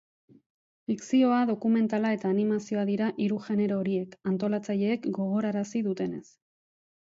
Fikzioa, 0.91 1.41
dokumentala 1.49 2.13
eta 2.17 2.31
animazioa 2.35 2.85
dira 2.91 3.09
hiru 3.25 3.37
genero 3.49 3.77
horiek, 3.83 4.17
antolatzaileek 4.33 5.07
gogorarazi 5.19 5.85
dutenez. 5.91 6.25